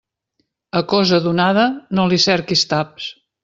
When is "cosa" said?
0.93-1.21